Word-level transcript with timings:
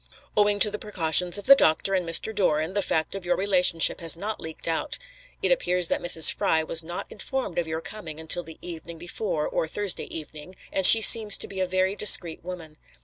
"Owing 0.35 0.57
to 0.61 0.71
the 0.71 0.79
precautions 0.79 1.37
of 1.37 1.45
the 1.45 1.53
doctor 1.53 1.93
and 1.93 2.09
Mr. 2.09 2.33
Doran, 2.33 2.73
the 2.73 2.81
fact 2.81 3.13
of 3.13 3.23
your 3.23 3.37
relationship 3.37 3.99
has 3.99 4.17
not 4.17 4.39
leaked 4.39 4.67
out. 4.67 4.97
It 5.43 5.51
appears 5.51 5.89
that 5.89 6.01
Mrs. 6.01 6.33
Fry 6.33 6.63
was 6.63 6.83
not 6.83 7.05
informed 7.11 7.59
of 7.59 7.67
your 7.67 7.81
coming 7.81 8.19
until 8.19 8.41
the 8.41 8.57
evening 8.63 8.97
before, 8.97 9.47
or 9.47 9.67
Thursday 9.67 10.05
evening, 10.05 10.55
and 10.73 10.87
she 10.87 11.01
seems 11.01 11.37
to 11.37 11.47
be 11.47 11.59
a 11.59 11.67
very 11.67 11.95
discreet 11.95 12.43
woman. 12.43 12.77